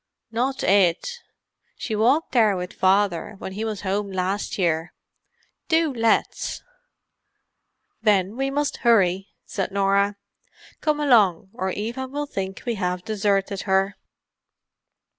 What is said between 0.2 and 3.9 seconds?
"Not it—she walked there with Father when he was